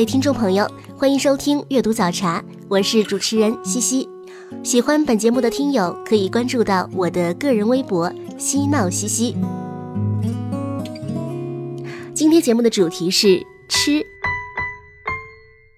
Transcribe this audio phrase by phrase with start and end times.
[0.00, 4.08] 位听众朋友，欢迎收听阅读早茶，我是主持人西西。
[4.62, 9.36] 喜欢本节目的听友可以关注到我的个人微博“嬉闹西西”。
[12.16, 14.02] 今天节目的主题是吃，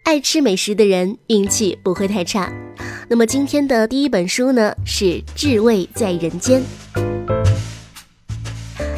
[0.04, 2.48] 爱吃美食的人运气不会太差。
[3.08, 6.62] 那么今天的第一本书呢是《至味在人间》。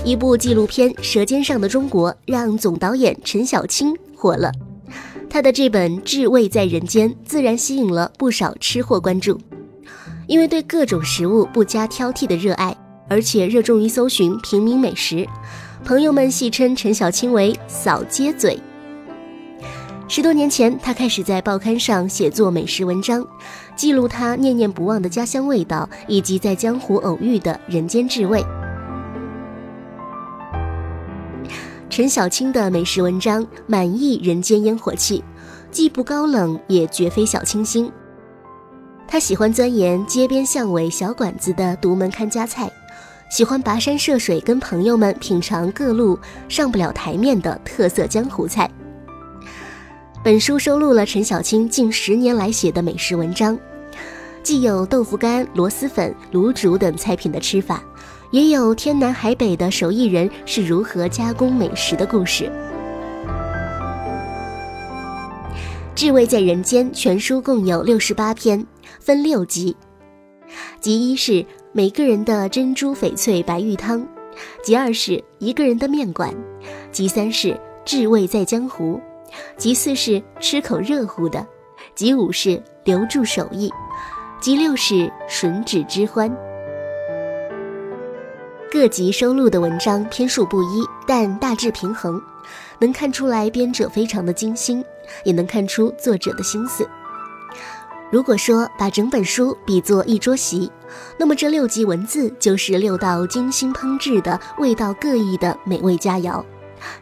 [0.05, 4.53] 一部纪录片《舌尖上的中国》让总导演陈小青火了。
[5.35, 9.37] 他的这本《至味在人间》自然吸引了不少吃货关注，
[10.29, 12.73] 因为对各种食物不加挑剔的热爱，
[13.09, 15.27] 而且热衷于搜寻平民美食，
[15.85, 18.57] 朋友们戏称陈小青为“扫街嘴”。
[20.07, 23.27] 十多年前，他开始在报刊上写作美食文章，
[23.75, 28.41] 记录他念念不忘的家乡味道，以及在江湖偶遇的人间至味。
[31.97, 35.23] 陈小青的美食文章满溢人间烟火气，
[35.71, 37.89] 既不高冷，也绝非小清新。
[39.07, 42.69] 他喜欢钻研街边巷尾小馆子的独门看家菜，
[43.31, 48.69] 喜欢跋山涉水跟朋友们品尝各路上不了台面的特色江湖菜。
[50.25, 53.57] 本书收录了陈小青近十年来写的美食文章，
[54.43, 57.81] 既有豆腐干、螺蛳粉、卤煮等菜品的吃法。
[58.35, 62.47] 也有天南海北的手艺人是如何加工美食的故事。
[65.95, 68.67] 《至味在人间》全书共有六十八篇，
[68.99, 69.77] 分六集。
[70.81, 74.05] 集一是每个人的珍珠翡翠白玉汤，
[74.65, 76.35] 集二是一个人的面馆，
[76.91, 79.01] 集三是至味在江湖，
[79.57, 81.47] 集四是吃口热乎的，
[81.95, 83.71] 集五是留住手艺，
[84.41, 86.37] 集六是吮指之欢。
[88.75, 92.21] 各级收录的文章篇数不一，但大致平衡，
[92.81, 94.85] 能看出来编者非常的精心，
[95.23, 96.85] 也能看出作者的心思。
[98.11, 100.69] 如果说把整本书比作一桌席，
[101.17, 106.45] 那么这六集文字就是六道精心烹制的、味道各异的美味佳肴，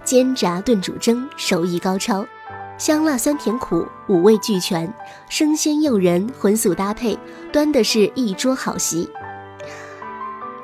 [0.05, 2.23] 煎炸炖煮蒸，手艺高超，
[2.77, 4.93] 香辣酸甜苦五味俱全，
[5.31, 7.19] 生鲜诱人，荤素搭配，
[7.51, 9.09] 端的是一桌好席。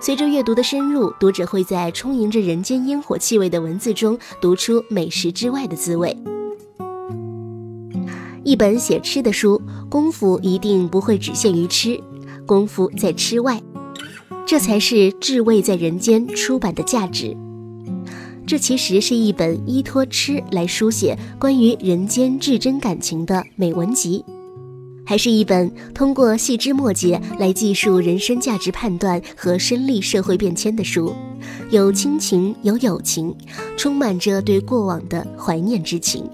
[0.00, 6.16] 随着阅读的深入，读者会在充盈着人间烟火气味的文字中读出美食之外的滋味。
[8.44, 9.60] 一本写吃的书，
[9.90, 12.00] 功夫一定不会只限于吃，
[12.46, 13.60] 功夫在吃外，
[14.46, 17.36] 这才是至味在人间出版的价值。
[18.46, 24.24] 这其实是一本依托吃来书写关于人间至真感情的美文集。
[25.08, 31.14] 还是一本通过细枝末节来记述人生价值判断和身历社会变迁的书，
[31.70, 33.34] 有亲情，有友情，
[33.74, 36.28] 充满着对过往的怀念之情，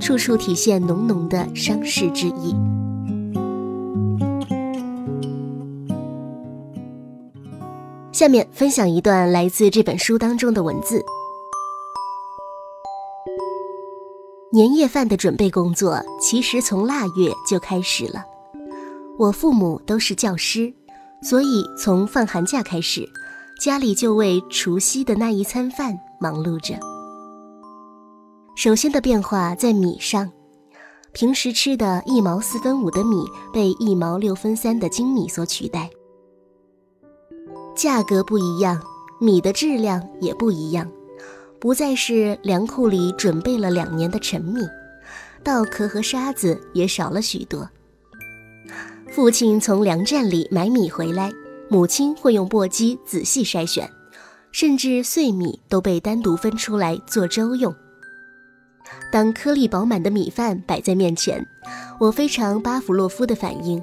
[0.00, 2.54] 处处体现浓浓的伤逝之意。
[8.12, 11.04] 下面分享一段来自这本书当中的文字。
[14.56, 18.24] 年夜饭的准备工作其实从腊月就开始了。
[19.18, 20.72] 我父母都是教师，
[21.20, 23.06] 所以从放寒假开始，
[23.60, 26.74] 家里就为除夕的那一餐饭忙碌着。
[28.56, 30.32] 首先的变化在米上，
[31.12, 35.90] 平时吃的一毛四分五的米被一毛六分三的精米所取代。
[37.74, 38.80] 价格不一样，
[39.20, 40.90] 米的质量也不一样。
[41.66, 44.60] 不再是粮库里准备了两年的陈米，
[45.42, 47.68] 稻壳和沙子也少了许多。
[49.10, 51.32] 父亲从粮站里买米回来，
[51.68, 53.90] 母亲会用簸箕仔细筛选，
[54.52, 57.74] 甚至碎米都被单独分出来做粥用。
[59.10, 61.44] 当颗粒饱满的米饭摆在面前，
[61.98, 63.82] 我非常巴甫洛夫的反应：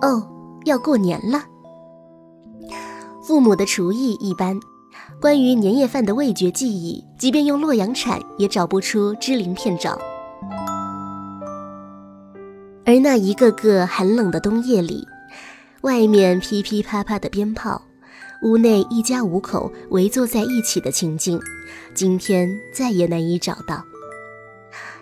[0.00, 0.26] 哦，
[0.64, 1.44] 要过年了。
[3.22, 4.58] 父母的厨艺一般。
[5.20, 9.98] 关于年夜饭的味觉记忆，即便用洛阳铲也找不出支鳞片爪。
[12.86, 15.06] 而那一个个寒冷的冬夜里，
[15.82, 17.82] 外面噼噼啪啪的鞭炮，
[18.44, 21.38] 屋内一家五口围坐在一起的情景，
[21.92, 23.84] 今天再也难以找到。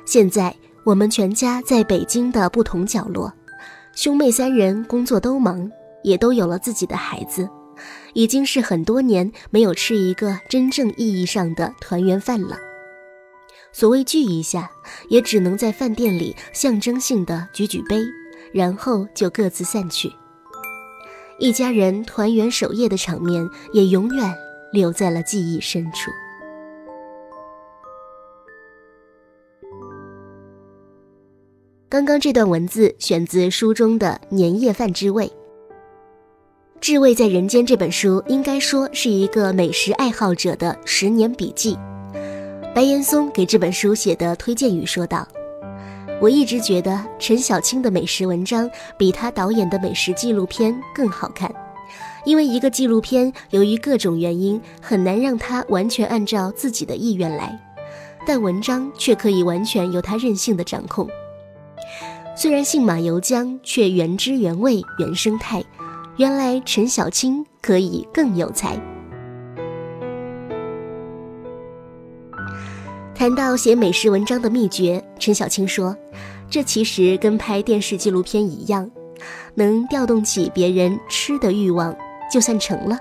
[0.04, 3.32] 现在我们全家在北京的不同角落，
[3.94, 5.70] 兄妹三人工作都忙，
[6.02, 7.48] 也都有了自己的孩子，
[8.18, 12.58] 已经是很多年没有吃一个真正意义上的团圆饭了。
[13.70, 14.68] 所谓聚一下，
[15.08, 18.02] 也只能在饭店里象征性的举举杯，
[18.52, 20.12] 然后就各自散去。
[21.38, 24.34] 一家人团圆守夜的场面，也永远
[24.72, 26.10] 留在了记忆深处。
[31.88, 35.26] 刚刚这段文字选自书中的《年夜饭之味》。
[36.80, 41.76] 《至味在人间》这本书应该说是一个美食爱好者的十年笔记。
[42.74, 45.26] 白岩松给这本书写的推荐语说道
[46.22, 51.52] ：“我一直觉得陈小青的美食文章比他导演的美食纪录片更好看，
[52.24, 57.58] 因为一个纪录片由于各种原因很难让他完全按照自己的意愿来，
[58.24, 61.08] 但文章却可以完全由他任性的掌控。
[62.36, 65.62] 虽然信马由缰，却原汁原味原生态。
[66.18, 68.76] 原来陈小青可以更有才。”
[73.14, 75.96] 谈到写美食文章的秘诀，陈小青说
[76.50, 78.90] ：“这其实跟拍电视纪录片一样，
[79.54, 81.96] 能调动起别人吃的欲望，
[82.32, 82.98] 就算成了。”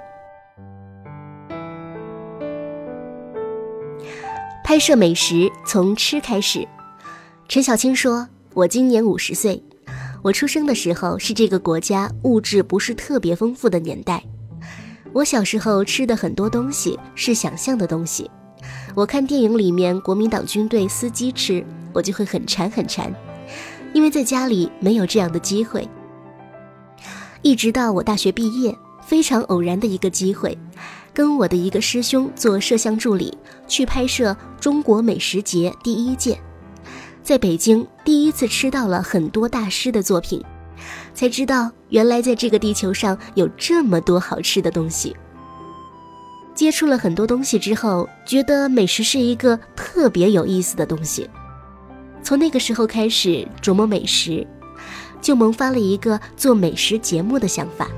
[4.64, 6.68] 拍摄美食从吃开始。
[7.48, 9.64] 陈小青说：“我今年五十岁，
[10.22, 14.24] 我出生的时候是这个国家物质不是特别丰富的年代。
[15.14, 18.30] 我小时候吃的很多东西是想象的东西。”
[18.96, 23.14] 我看电影里面国民党军队司机吃，我就会很馋很馋，
[23.94, 25.88] 因为在家里没有这样的机会。
[27.44, 28.76] 一直到我大学毕业，
[29.06, 30.58] 非常偶然的一个机会，
[31.14, 33.38] 跟我的一个师兄做摄像助理，
[33.68, 36.40] 去拍摄中国美食节第一届，
[37.28, 40.42] 在北京第一次吃到了很多大师的作品，
[41.14, 45.14] 才知道原来在这个地球上有这么多好吃的东西。
[46.56, 51.30] 接触了很多东西之后，觉得美食是一个特别有意思的东西。
[52.24, 54.48] 从那个时候开始琢磨美食，
[55.20, 57.90] 就萌发了一个做美食节目的想法。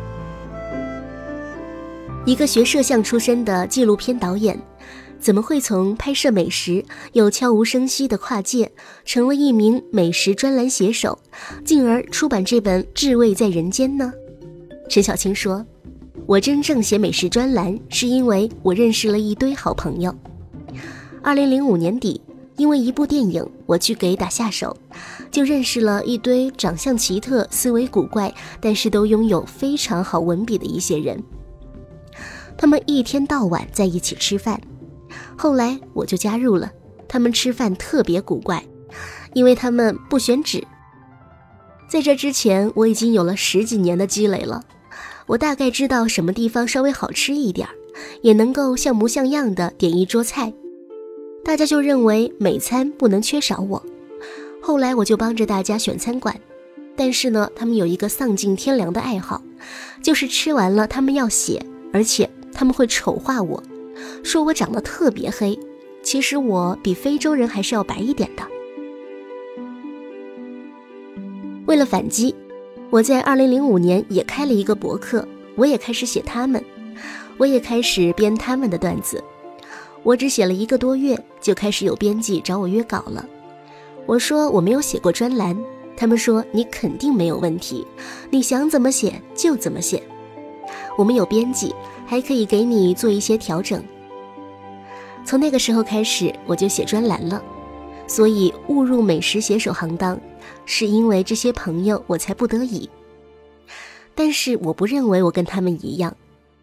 [2.26, 4.60] 一个学摄像出身的纪录片导演，
[5.20, 6.84] 怎么会从拍摄美食
[7.14, 8.72] 又悄无声息的跨界，
[9.06, 11.20] 成了一名美食专栏写手，
[11.66, 14.14] 进而出版这本《至味在人间》呢？
[14.90, 15.66] 陈小青说。
[16.26, 20.14] 我真正写美食专栏，是因为我认识了一堆好朋友。
[21.24, 22.22] 二零零五年底，
[22.56, 24.78] 因为一部电影，我去给打下手，
[25.32, 28.32] 就认识了一堆长相奇特、思维古怪，
[28.62, 31.24] 但是都拥有非常好文笔的一些人。
[32.56, 34.62] 他们一天到晚在一起吃饭，
[35.42, 36.70] 后来我就加入了。
[37.08, 38.62] 他们吃饭特别古怪，
[39.34, 40.62] 因为他们不选址。
[41.88, 44.62] 在这之前，我已经有了十几年的积累了。
[45.28, 47.74] 我大概知道什么地方稍微好吃一点儿，
[48.22, 50.54] 也能够像模像样的点一桌菜，
[51.46, 53.82] 大家就认为每餐不能缺少我。
[54.62, 56.38] 后来我就帮着大家选餐馆，
[56.98, 59.42] 但是呢，他们有一个丧尽天良的爱好，
[60.04, 63.64] 就是吃完了他们要写，而且他们会丑化我，
[64.24, 65.58] 说我长得特别黑，
[66.04, 68.44] 其实我比非洲人还是要白一点的。
[71.66, 72.36] 为了反击。
[72.92, 76.60] 我在二零零五年也开了一个博客，我也开始写他们，
[77.38, 79.24] 我也开始编他们的段子。
[80.02, 83.24] 我只写了一个多月，就开始有编辑找我约稿了。
[84.08, 85.56] 我说我没有写过专栏，
[85.96, 87.86] 他们说你肯定没有问题，
[88.32, 90.02] 你想怎么写就怎么写。
[90.98, 91.76] 我们有编辑，
[92.10, 93.84] 还可以给你做一些调整。
[95.24, 97.40] 从那个时候开始，我就写专栏了。
[98.08, 100.20] 所以误入美食写手行当，
[100.66, 102.90] 是因为这些朋友我才不得已。
[104.16, 106.16] 但是我不认为我跟他们一样，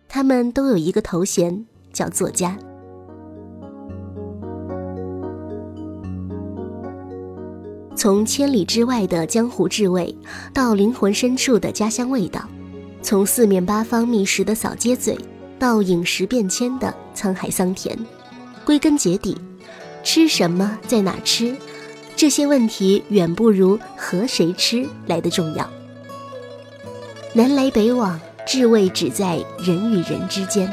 [0.08, 2.58] 他们都有一个头衔叫作家。
[7.94, 10.12] 从千里之外的江湖至味，
[10.52, 12.40] 到灵魂深处的家乡味道；
[13.00, 15.16] 从四面八方觅食的扫街嘴，
[15.58, 17.98] 到饮食变迁的沧海桑田，
[18.64, 19.36] 归根结底。
[20.02, 21.56] 吃什么，在哪吃，
[22.14, 25.68] 这些问题远不如和谁吃来的重要。
[27.32, 30.72] 南来北往，至味只在人与人之间。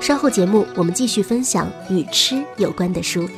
[0.00, 3.28] 稍后节目，我们继续分享与吃有关的书。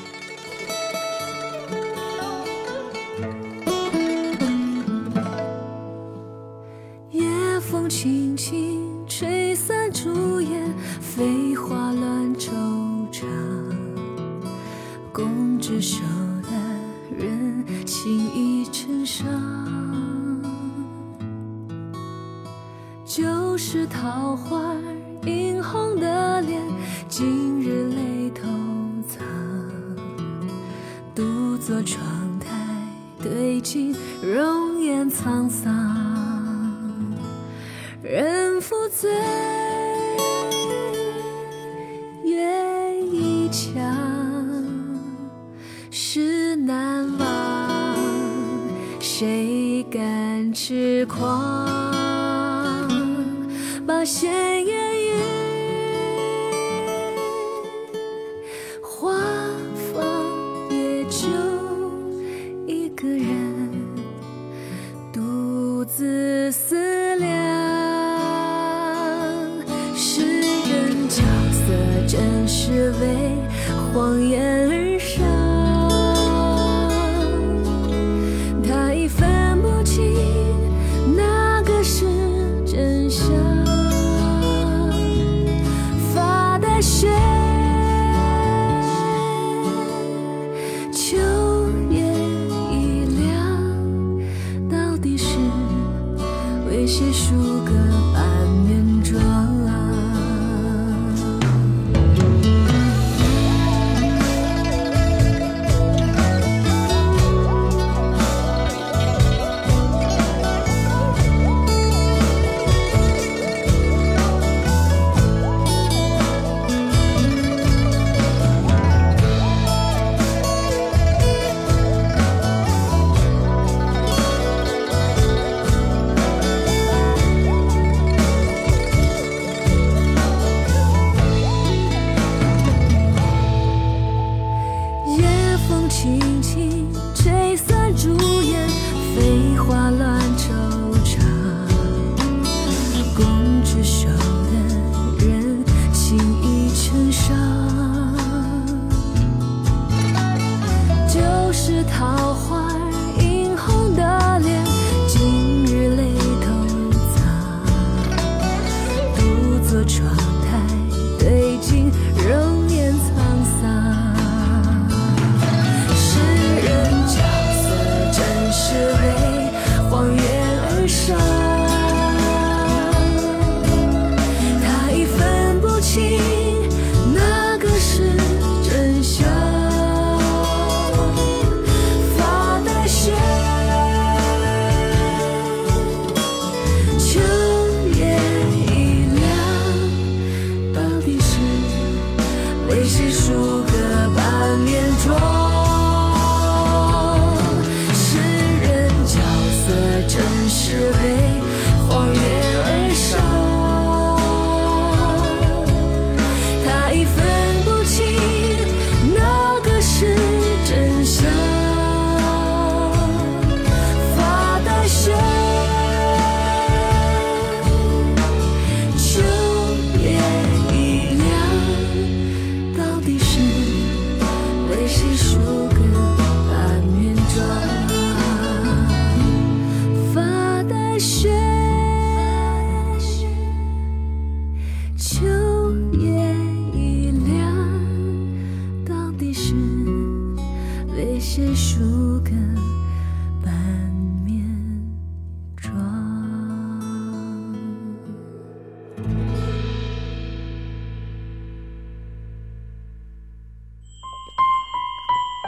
[31.85, 32.05] 窗
[32.39, 32.47] 台
[33.23, 33.95] 对镜，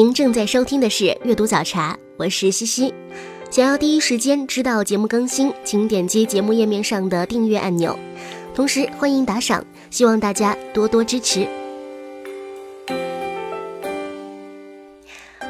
[0.00, 2.94] 您正在收听的是《阅读早茶》，我是西西。
[3.50, 7.94] 想要第一时间知道节目更新，请点击节目页面上的订阅按钮，
[8.54, 11.46] 同时欢迎打赏，希望大家多多支持。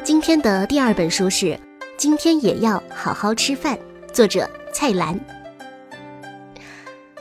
[0.03, 1.47] 今天的第二本书是
[1.97, 3.79] 《今天也要好好吃饭》，
[4.13, 5.17] 作者蔡澜。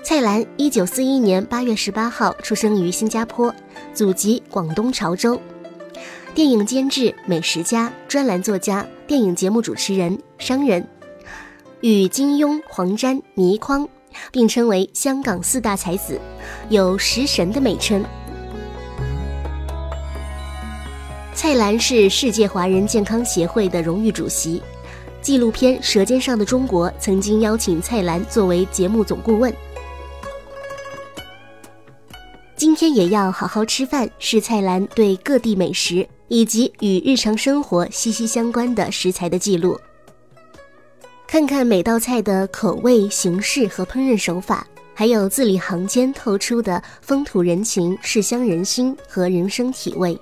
[0.02, 3.54] 蔡澜，一九四一年八月十八号出生于新加坡，
[3.94, 5.40] 祖籍广东潮州。
[6.40, 10.88] 电影监制、美食家、专栏作家、电影节目主持人、商人，
[11.82, 13.86] 与金庸、黄沾、倪匡
[14.32, 16.18] 并称为香港四大才子，
[16.70, 18.02] 有“食神”的美称。
[21.34, 24.62] 蔡澜是世界华人健康协会的荣誉主席。
[25.22, 29.54] 纪录片《舌尖上的中国》曾经邀请蔡澜作为节目总顾问。
[32.56, 39.78] 今天也要好好吃饭，是蔡澜对各地美食以及与日常生活息息相关的食材的记录。
[41.28, 50.20] 看看每道菜的口味、形式和烹饪手法，还有字里行间透出的风土人情、世乡人心和人生体味，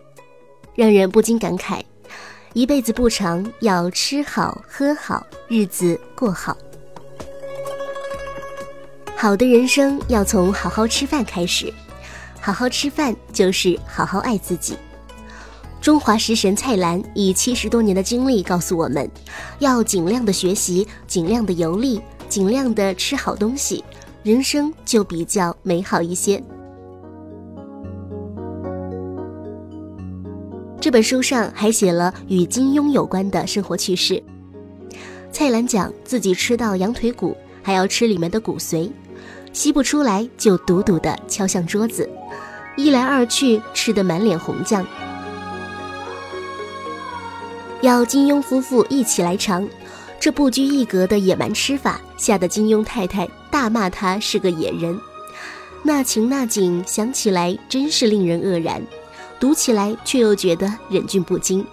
[0.75, 1.81] 让人不禁感慨。
[2.53, 6.57] 一辈子不长，要吃好喝好，日子过好。
[9.15, 11.73] 好的人生要从好好吃饭开始，
[12.41, 14.77] 好好吃饭就是好好爱自己。
[15.87, 19.09] 中华食神蔡澜以七十多年的经历告诉我们，
[19.59, 23.81] 要尽量的学习，尽量的游历，尽量的吃好东西，
[24.21, 26.43] 人生就比较美好一些。
[30.81, 34.21] 这本书上还写了与金庸有关的生活趣事。
[35.31, 38.91] 蔡澜讲自己吃到羊腿骨，还要吃里面的骨髓，
[39.53, 42.09] 吸不出来就笃笃地敲向桌子，
[42.75, 44.85] 一来二去吃得满脸红酱。
[47.81, 49.67] 要金庸夫妇一起来尝，
[50.19, 54.99] 这不拘一格的野蛮吃法，吓得金庸太太大骂他是个野人。
[55.83, 58.81] 那情那景，想起来真是令人愕然。
[59.39, 61.63] 读起来却又觉得忍俊不禁。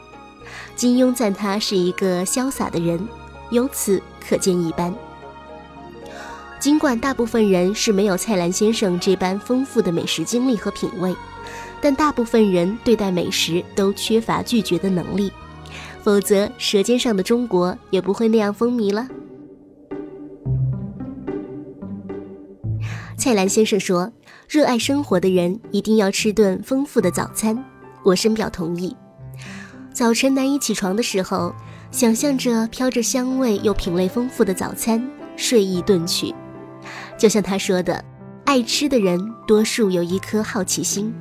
[0.76, 3.08] 金庸赞他是一个潇洒的人，
[3.50, 4.94] 由此可见一斑。
[6.60, 11.16] 尽管大部分人是没有蔡澜先生这般丰富的美食经历和品味，
[11.80, 15.32] 但大部分人对待美食都缺乏拒绝的能力，
[16.04, 19.08] 否则《舌尖上的中国》也不会那样风靡了。
[23.16, 24.12] 蔡澜先生说。
[24.46, 27.64] 热爱生活的人一定要吃顿丰富的早餐，
[28.04, 28.94] 我深表同意。
[29.90, 31.52] 早晨难以起床的时候，
[31.90, 35.02] 想象着飘着香味又品类丰富的早餐，
[35.34, 36.32] 睡意顿去。
[37.16, 38.04] 就像他说的，
[38.44, 41.12] 爱吃的人多数有一颗好奇心，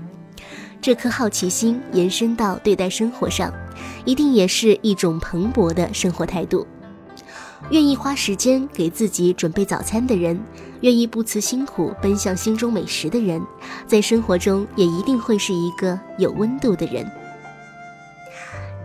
[0.81, 3.53] 这颗好奇心延伸到对待生活上，
[4.05, 6.65] 一定也是一种蓬勃的生活态度。
[7.69, 10.37] 愿意花时间给自己准备早餐的人，
[10.81, 13.41] 愿意不辞辛苦奔向心中美食的人，
[13.87, 17.09] 在生活中也一定会是一个有温度的人。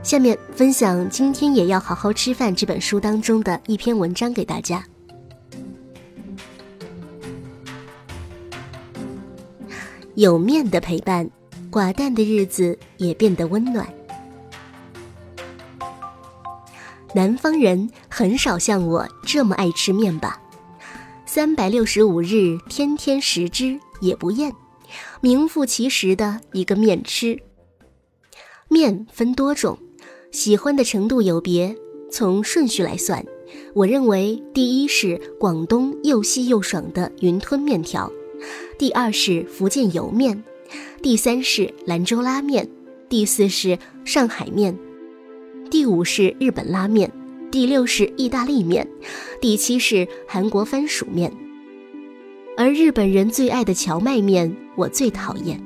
[0.00, 4.84] 下面分享《今天也要好好吃饭》这本书当中的一篇文章给大家。
[10.14, 11.28] 有面的陪伴，
[11.70, 13.86] 寡淡的日子也变得温暖。
[17.14, 20.40] 南方人很少像我这么爱吃面吧？
[21.24, 24.52] 三百六十五日，天天食之也不厌，
[25.20, 27.40] 名副其实的一个面吃。
[28.68, 29.78] 面分多种，
[30.30, 31.76] 喜欢的程度有别。
[32.10, 33.24] 从顺序来算，
[33.74, 38.10] 我认为第一是广东又细又爽的云吞面条，
[38.78, 40.42] 第二是福建油面，
[41.02, 42.66] 第三是兰州拉面，
[43.10, 44.78] 第四是上海面。
[45.70, 47.12] 第五是日本拉面，
[47.50, 48.88] 第六是意大利面，
[49.38, 51.30] 第七是韩国番薯面，
[52.56, 55.62] 而日本人最爱的荞麦面我最讨厌。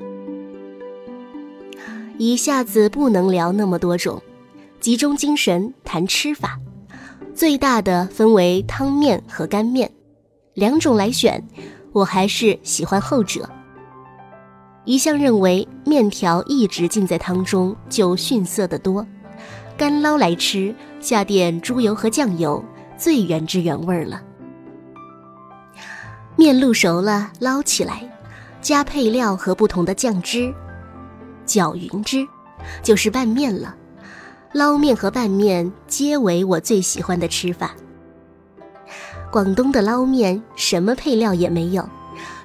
[2.19, 4.21] 一下子不能聊那么多种，
[4.81, 6.59] 集中精神谈吃法。
[7.33, 9.89] 最大的分为汤面和干面，
[10.55, 11.43] 两种来选，
[11.93, 13.49] 我还是喜欢后者。
[14.85, 19.07] 一向认为面条一直浸在汤中就逊色得多。
[19.77, 22.65] 干捞来吃，下点猪油和酱油，
[22.97, 24.23] 最原汁原味了。
[26.37, 28.03] 面露熟了，捞起来，
[28.61, 30.53] 加配料和不同的酱汁，
[31.45, 32.27] 搅匀之，
[32.83, 33.75] 就是拌面了。
[34.53, 37.73] 捞面和拌面皆为我最喜欢的吃法。
[39.31, 41.89] 广东的捞面什么配料也没有，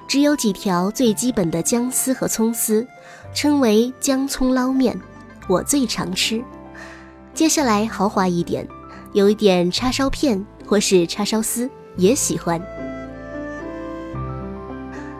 [0.06, 2.86] 只有几条最基本的姜丝和葱丝，
[3.34, 4.98] 称为姜葱捞面，
[5.48, 6.42] 我最常吃。
[7.38, 8.66] 接下来豪华一点，
[9.12, 12.60] 有一点叉烧片或是叉烧丝也喜欢。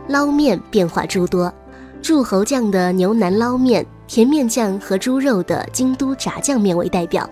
[0.09, 1.55] 捞面变化诸多，
[2.03, 7.31] 柱侯酱的牛腩捞面、甜面酱和猪肉的京都炸酱面为代表。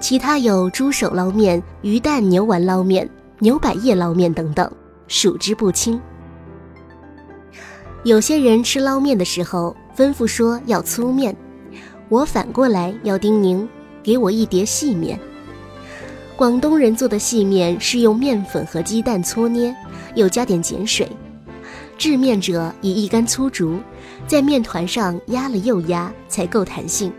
[0.00, 4.68] 其他有猪手捞面、鱼蛋牛丸捞面、牛百叶捞面等等，
[5.06, 6.00] 数之不清。
[8.02, 11.36] 有些人吃捞面的时候吩咐说要粗面，
[12.12, 13.66] 我反过来要叮咛
[14.02, 15.18] 给我一碟细面。
[16.36, 19.74] 广东人做的细面是用面粉和鸡蛋搓捏，
[20.14, 21.08] 又加点碱水。
[21.96, 23.78] 制面者以一根粗竹
[24.26, 27.10] 在面团上压了又压，才够弹性，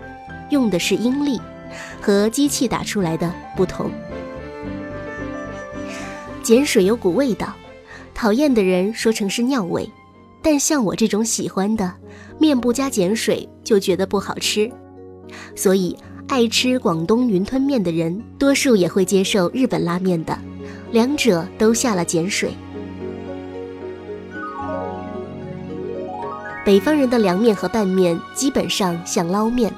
[0.51, 1.41] 用的是阴力，
[1.99, 3.89] 和机器打出来的不同。
[6.43, 7.51] 碱水有股味道，
[8.13, 9.89] 讨厌的人说成是尿味。
[10.43, 11.91] 但像我这种喜欢的，
[12.37, 14.69] 面不加碱水就觉得不好吃，
[15.55, 20.37] 所以爱吃广东云吞面的人，多数也会接受日本拉面的，
[20.91, 22.51] 两者都下了碱水。
[26.65, 29.73] 北方人的凉面和拌面基本上像捞面，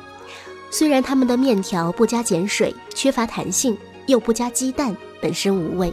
[0.70, 5.92] 虽然他们的面条不加碱水，缺乏弹性，又不加鸡蛋，本身无味，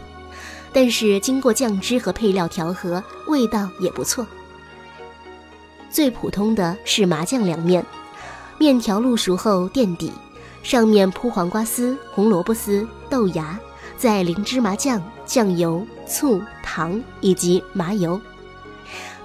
[0.71, 4.25] 但是经过酱汁和配料调和，味道也不错。
[5.89, 7.83] 最普通的是麻酱凉面，
[8.63, 10.09] 面条卤熟后垫底，
[10.63, 13.59] 上面铺黄瓜丝、红萝卜丝、豆芽，
[13.97, 18.17] 再淋芝麻酱、酱油、醋、糖以及麻油，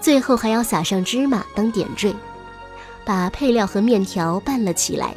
[0.01, 2.13] 最后还要撒上芝麻当点缀，
[3.07, 5.15] 把配料和面条拌了起来。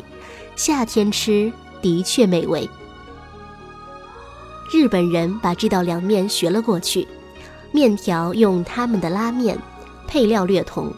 [0.55, 2.69] 夏天吃的确美味。
[4.71, 7.07] 日本人把这道凉面学了过去，
[7.71, 9.57] 面条用他们的拉面，
[10.07, 10.93] 配料略同。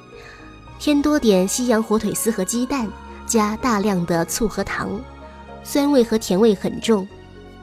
[0.78, 2.86] 添多点西洋火腿丝和鸡蛋，
[3.34, 5.02] 加大量的醋和糖，
[5.64, 7.08] 酸味和甜味很重。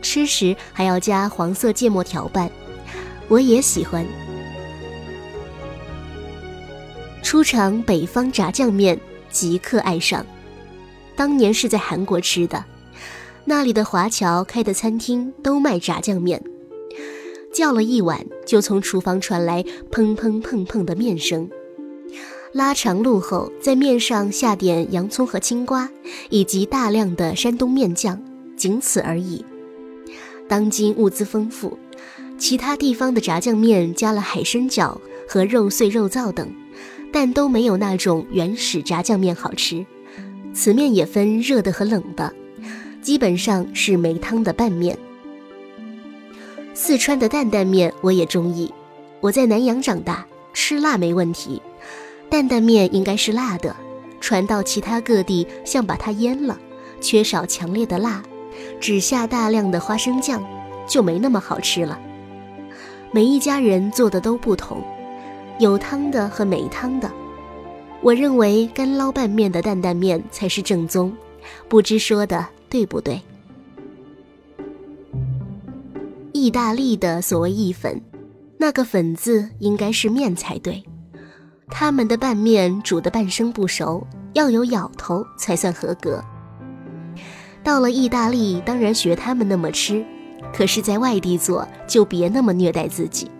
[0.03, 2.51] 吃时还要加黄色芥末调拌，
[3.29, 4.05] 我也喜欢。
[7.23, 8.99] 初尝北方炸酱面，
[9.31, 10.27] 即刻爱上。
[11.15, 12.65] 当年是在韩国吃的，
[13.45, 16.43] 那里的华侨开的餐厅都卖炸酱面，
[17.55, 21.49] 叫了一碗，就从厨房传来砰砰砰砰的面声。
[22.53, 25.89] 拉长路后，在面上下点洋葱和青瓜，
[26.31, 28.21] 以及大量的山东面酱，
[28.57, 29.45] 仅此而已。
[30.49, 31.79] 当今物资丰富，
[32.37, 36.53] 其他地方的炸酱面加了海参饺和肉碎、肉燥等，
[37.13, 39.87] 但都没有那种原始炸酱面好吃。
[40.53, 42.35] 此面也分热的和冷的，
[43.01, 44.99] 基本上是没汤的拌面。
[46.75, 48.75] 四川的担担面我也中意，
[49.21, 51.63] 我在南阳长大，吃辣没问题。
[52.31, 53.75] 担担面应该是辣的，
[54.21, 56.57] 传到其他各地像把它腌了，
[57.01, 58.23] 缺少强烈的辣，
[58.81, 60.43] 只下大量的花生酱，
[60.87, 61.99] 就没那么好吃了。
[63.13, 64.83] 每一家人做的都不同，
[65.59, 67.11] 有汤的和没汤的。
[68.01, 71.13] 我认为干捞拌面的担担面才是正宗，
[71.69, 73.21] 不知说的对不对？
[76.33, 78.01] 意大利的所谓意粉，
[78.57, 80.83] 那个粉字应该是面才对。
[81.71, 86.23] 他们的拌面煮得半生不熟，要有咬头才算合格。
[87.63, 90.05] 到了意大利，当然学他们那么吃，
[90.53, 93.31] 可是，在外地做就别那么虐待自己。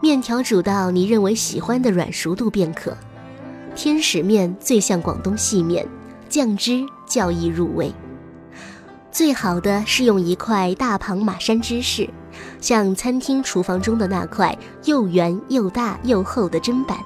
[0.00, 2.96] 面条煮到你认为喜欢的软熟度便可。
[3.74, 5.86] 天使面最像广东细面，
[6.28, 7.92] 酱汁较易入味。
[9.12, 12.08] 最好的是用一块大庞马山芝士，
[12.60, 16.96] 像餐厅厨房中的那块又圆又大又厚的砧板。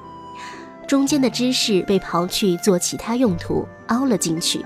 [0.87, 4.63] 中间的芝士被刨去做其他用途，凹了进去，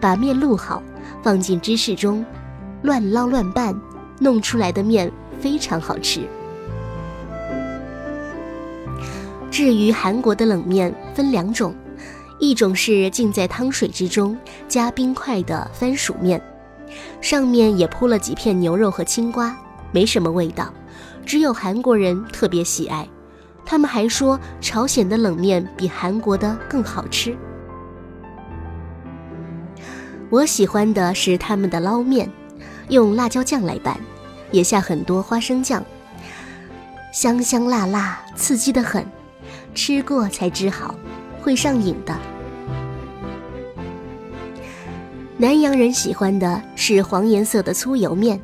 [0.00, 0.82] 把面卤好，
[1.22, 2.24] 放进芝士中，
[2.82, 3.78] 乱捞乱拌，
[4.18, 6.22] 弄出来的面非常好吃。
[9.50, 11.72] 至于韩国的冷面分两种，
[12.40, 14.36] 一种是浸在汤水之中
[14.66, 16.42] 加冰块的番薯面，
[17.20, 19.56] 上面也铺了几片牛肉和青瓜，
[19.92, 20.74] 没什么味道，
[21.24, 23.08] 只有韩国人特别喜爱。
[23.66, 27.36] 他们还说，朝鲜的冷面比韩国的更好吃。
[30.30, 32.30] 我喜欢的是他们的捞面，
[32.88, 33.96] 用辣椒酱来拌，
[34.50, 35.84] 也下很多花生酱，
[37.12, 39.04] 香香辣辣，刺激的很，
[39.74, 40.94] 吃过才知好，
[41.40, 42.16] 会上瘾的。
[45.36, 48.40] 南洋人喜欢的是黄颜色的粗油面，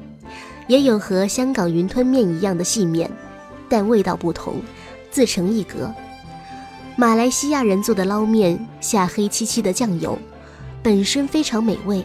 [0.66, 3.11] 也有和香港云吞面一样的细面，
[3.68, 4.56] 但味道不同。
[5.11, 5.92] 自成一格。
[6.96, 10.18] 马来西亚人做的捞面下黑漆漆的酱油，
[10.83, 12.05] 本身非常美味，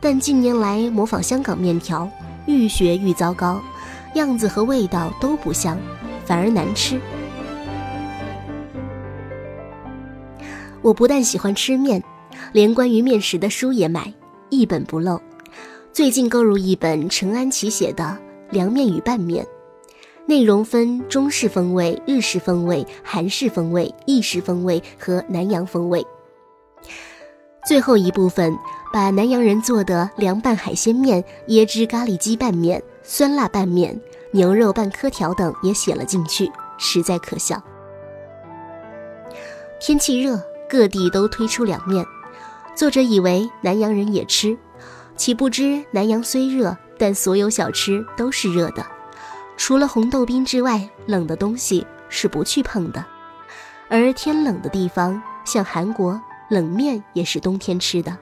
[0.00, 2.10] 但近年来模仿香港面条，
[2.46, 3.60] 愈学愈糟糕，
[4.14, 5.78] 样子和味道都不像，
[6.24, 7.00] 反而难吃。
[10.80, 12.02] 我不但喜欢吃面，
[12.52, 14.12] 连关于面食的书也买，
[14.50, 15.20] 一本不漏。
[15.92, 18.04] 最近购入一本陈安琪写的
[18.50, 19.44] 《凉面与拌面》。
[20.26, 26.04] 内容分中式风味、日式风味、韩式风味、意式风味和南洋风味。
[27.66, 28.56] 最后一部分
[28.92, 34.00] 把南洋人做的凉拌海鲜面、椰汁咖喱鸡拌面、酸辣拌面、
[34.32, 37.62] 牛肉拌窠条等也写了进去，实在可笑。
[39.78, 42.04] 天气热，各地都推出凉面，
[42.74, 44.56] 作者以为南洋人也吃，
[45.16, 48.93] 岂不知南洋虽热，但所有小吃都是热的。
[49.56, 53.04] 除了红豆冰之外，冷的东西是不去碰的。
[53.88, 58.16] 而天冷的地方，像韩国，冷面也是冬天吃的。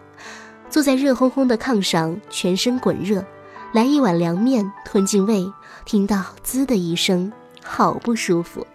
[0.69, 3.25] 坐在热烘烘的炕上，全身滚热，
[3.73, 5.45] 来一碗凉面吞进胃，
[5.85, 8.67] 听到滋的一声，好不舒服。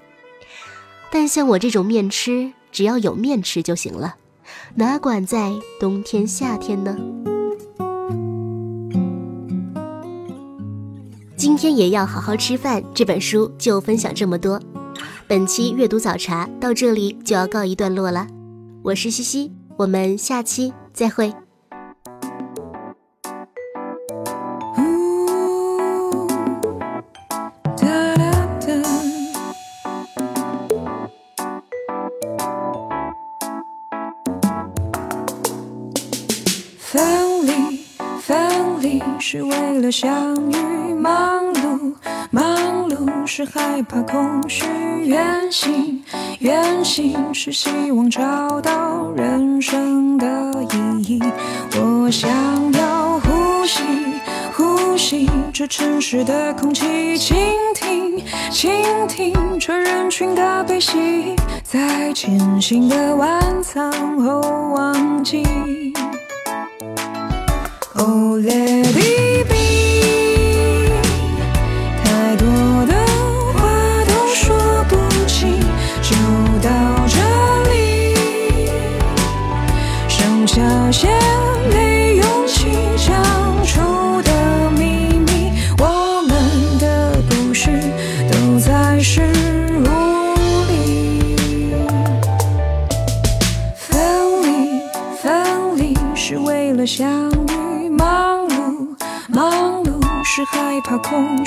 [1.10, 4.16] 但像我这种面吃，只要有面吃就行了，
[4.76, 6.98] 哪管在冬天夏天呢？
[11.48, 12.84] 今天也要好好吃饭。
[12.94, 14.62] 这本书就分享这么多。
[15.28, 18.28] 本期阅读早茶到这里就要告一段落了。
[18.84, 21.34] 我是西西，我们下期再会。
[39.20, 40.94] 是为了相遇。
[40.94, 41.94] 忙碌，
[42.32, 44.66] 忙碌是害怕空虚；
[45.06, 46.04] 远行，
[46.40, 50.26] 远行是希望找到人生的
[50.72, 51.22] 意义。
[51.76, 52.30] 我想
[52.74, 53.84] 要呼吸，
[54.54, 57.38] 呼吸这城市的空气，倾
[57.76, 58.22] 听，
[58.52, 58.72] 倾
[59.08, 64.42] 听这人群的悲喜，在艰辛的晚餐后
[64.74, 65.44] 忘记。
[68.00, 69.67] Oh, let it be.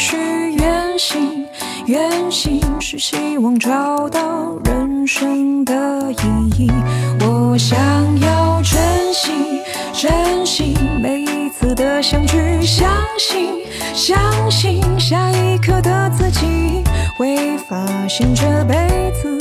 [0.00, 0.16] 去；
[0.56, 1.46] 远行，
[1.84, 6.70] 远行是希望找到人生的意义。
[7.20, 7.78] 我想
[8.20, 8.80] 要珍
[9.12, 9.60] 惜，
[9.92, 13.58] 珍惜每一次的相聚，相信，
[13.94, 16.82] 相信下一刻的自己
[17.18, 19.38] 会发现这辈子